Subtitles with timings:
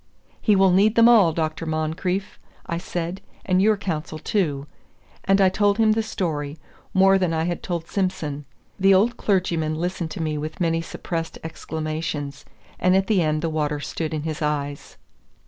[0.41, 1.67] "He will need them all, Dr.
[1.67, 4.65] Moncrieff," I said, "and your counsel too."
[5.25, 6.57] And I told him the story,
[6.91, 8.45] more than I had told Simson.
[8.79, 12.45] The old clergyman listened to me with many suppressed exclamations,
[12.79, 14.97] and at the end the water stood in his eyes.